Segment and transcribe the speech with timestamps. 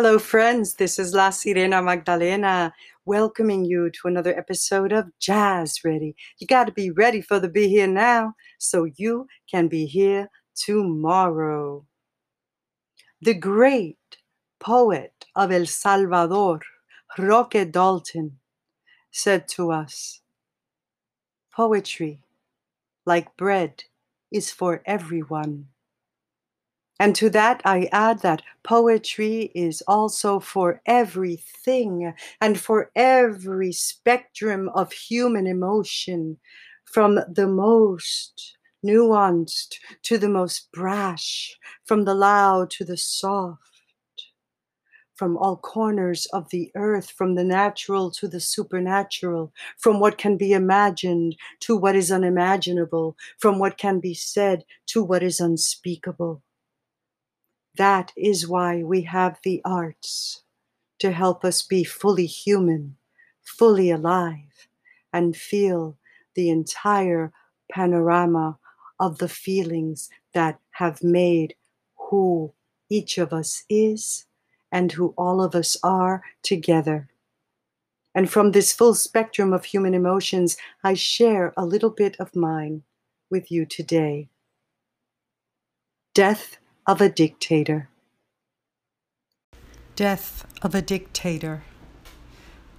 [0.00, 0.74] Hello, friends.
[0.74, 2.72] This is La Sirena Magdalena
[3.04, 6.14] welcoming you to another episode of Jazz Ready.
[6.38, 10.30] You got to be ready for the Be Here Now so you can be here
[10.54, 11.84] tomorrow.
[13.22, 14.18] The great
[14.60, 16.60] poet of El Salvador,
[17.18, 18.38] Roque Dalton,
[19.10, 20.20] said to us
[21.52, 22.22] Poetry,
[23.04, 23.82] like bread,
[24.30, 25.66] is for everyone.
[27.00, 34.68] And to that, I add that poetry is also for everything and for every spectrum
[34.70, 36.38] of human emotion,
[36.84, 43.60] from the most nuanced to the most brash, from the loud to the soft,
[45.14, 50.36] from all corners of the earth, from the natural to the supernatural, from what can
[50.36, 56.42] be imagined to what is unimaginable, from what can be said to what is unspeakable.
[57.78, 60.42] That is why we have the arts
[60.98, 62.96] to help us be fully human,
[63.42, 64.68] fully alive,
[65.12, 65.96] and feel
[66.34, 67.32] the entire
[67.70, 68.58] panorama
[68.98, 71.54] of the feelings that have made
[71.96, 72.52] who
[72.90, 74.26] each of us is
[74.72, 77.08] and who all of us are together.
[78.12, 82.82] And from this full spectrum of human emotions, I share a little bit of mine
[83.30, 84.28] with you today.
[86.12, 87.86] Death of a dictator.
[89.94, 91.62] Death of a dictator.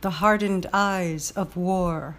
[0.00, 2.16] The hardened eyes of war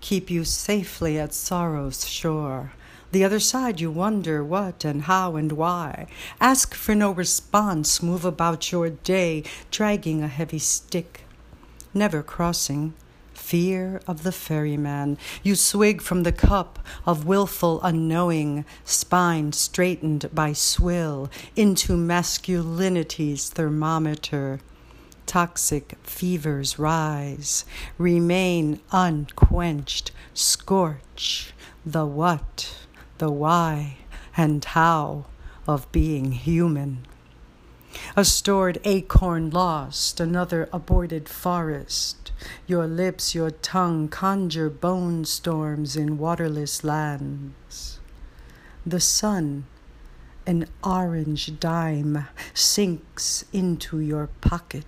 [0.00, 2.72] keep you safely at sorrow's shore.
[3.12, 6.06] The other side you wonder what and how and why.
[6.40, 11.24] Ask for no response, move about your day, dragging a heavy stick,
[11.92, 12.94] never crossing
[13.48, 15.16] fear of the ferryman.
[15.42, 24.60] You swig from the cup of wilful unknowing, spine straightened by swill into masculinity's thermometer.
[25.24, 27.64] Toxic fevers rise,
[27.96, 31.54] remain unquenched, scorch
[31.86, 32.76] the what,
[33.16, 33.96] the why,
[34.36, 35.24] and how
[35.66, 37.06] of being human.
[38.14, 42.27] A stored acorn lost, another aborted forest
[42.66, 48.00] your lips, your tongue conjure bone storms in waterless lands.
[48.86, 49.66] The sun,
[50.46, 54.84] an orange dime, sinks into your pocket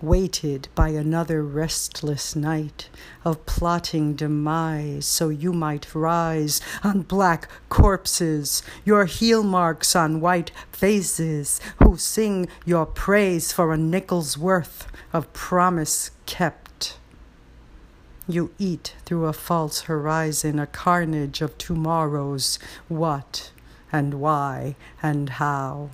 [0.00, 2.88] weighted by another restless night
[3.24, 10.50] of plotting demise, so you might rise on black corpses, your heel marks on white
[10.72, 16.96] faces, who sing your praise for a nickel's worth of promise kept.
[18.28, 23.50] You eat through a false horizon, a carnage of tomorrows, what
[23.90, 25.90] and why and how.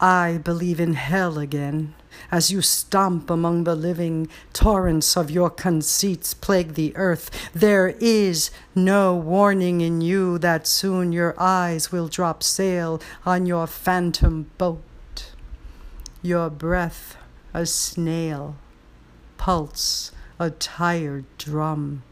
[0.00, 1.94] I believe in hell again.
[2.32, 7.30] As you stomp among the living, torrents of your conceits plague the earth.
[7.52, 13.66] There is no warning in you that soon your eyes will drop sail on your
[13.66, 14.80] phantom boat.
[16.22, 17.16] Your breath
[17.52, 18.56] a snail,
[19.36, 22.02] pulse a tired drum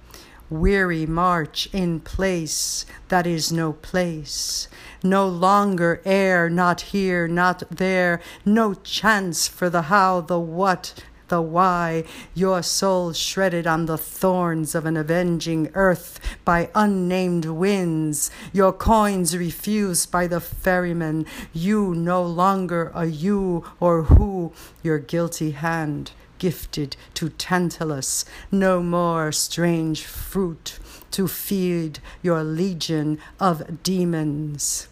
[0.50, 4.68] weary march in place that is no place,
[5.02, 10.94] no longer air, not here, not there, no chance for the how, the what,
[11.28, 12.04] the why,
[12.34, 19.36] your soul shredded on the thorns of an avenging earth by unnamed winds, your coins
[19.36, 26.96] refused by the ferryman, you no longer a you or who, your guilty hand gifted
[27.14, 30.78] to Tantalus, no more strange fruit
[31.10, 34.88] to feed your legion of demons.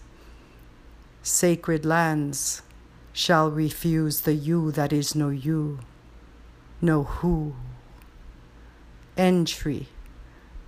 [1.22, 2.62] Sacred lands
[3.12, 5.80] shall refuse the you that is no you,
[6.80, 7.54] no who.
[9.16, 9.88] Entry,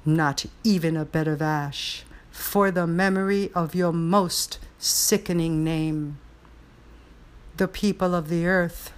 [0.04, 6.18] not even a bed of ash, for the memory of your most sickening name.
[7.56, 8.92] The people of the earth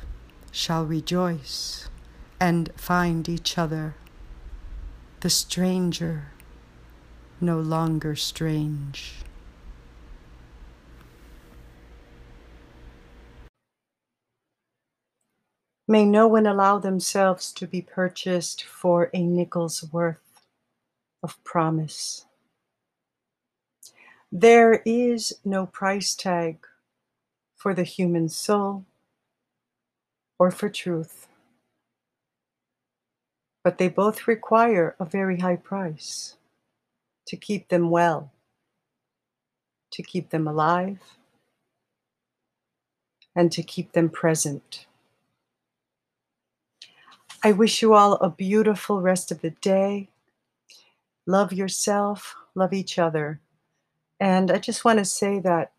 [0.51, 1.89] shall rejoice
[2.41, 3.95] and find each other.
[5.21, 6.33] The stranger
[7.41, 9.15] no longer strange.
[15.87, 20.43] May no one allow themselves to be purchased for a nickel's worth
[21.23, 22.27] of promise.
[24.31, 26.65] There is no price tag
[27.57, 28.85] for the human soul
[30.41, 31.29] or for truth.
[33.63, 36.37] But they both require a very high price
[37.27, 38.33] to keep them well,
[39.93, 40.99] to keep them alive,
[43.37, 44.87] and to keep them present.
[47.45, 50.09] I wish you all a beautiful rest of the day.
[51.27, 53.41] Love yourself, love each other.
[54.19, 55.73] And I just want to say that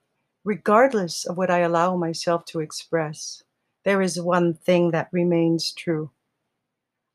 [0.44, 3.44] regardless of what I allow myself to express,
[3.84, 6.12] there is one thing that remains true.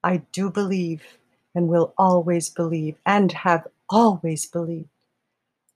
[0.02, 1.18] I do believe
[1.54, 4.88] and will always believe and have always believed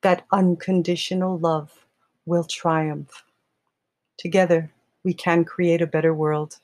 [0.03, 1.87] that unconditional love
[2.27, 3.25] will triumph.
[4.19, 4.73] Together,
[5.05, 6.59] we can create a better world.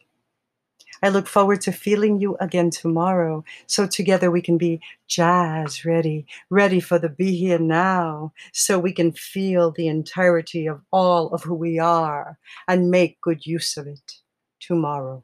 [1.07, 6.27] I look forward to feeling you again tomorrow so together we can be jazz ready,
[6.51, 11.45] ready for the be here now, so we can feel the entirety of all of
[11.45, 14.15] who we are and make good use of it
[14.59, 15.23] tomorrow.